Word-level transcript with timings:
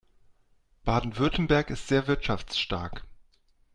Baden-Württemberg 0.83 1.69
ist 1.69 1.87
sehr 1.87 2.07
wirtschaftsstark. 2.07 3.03